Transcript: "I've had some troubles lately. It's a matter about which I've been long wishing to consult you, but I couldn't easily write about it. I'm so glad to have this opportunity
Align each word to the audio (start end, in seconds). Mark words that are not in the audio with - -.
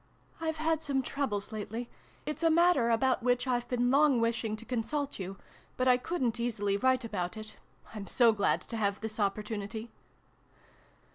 "I've 0.41 0.57
had 0.57 0.81
some 0.81 1.03
troubles 1.03 1.51
lately. 1.51 1.87
It's 2.25 2.41
a 2.41 2.49
matter 2.49 2.89
about 2.89 3.21
which 3.21 3.45
I've 3.45 3.67
been 3.69 3.91
long 3.91 4.19
wishing 4.19 4.55
to 4.55 4.65
consult 4.65 5.19
you, 5.19 5.37
but 5.77 5.87
I 5.87 5.97
couldn't 5.97 6.39
easily 6.39 6.75
write 6.75 7.05
about 7.05 7.37
it. 7.37 7.57
I'm 7.93 8.07
so 8.07 8.31
glad 8.31 8.61
to 8.61 8.77
have 8.77 8.99
this 9.01 9.19
opportunity 9.19 9.91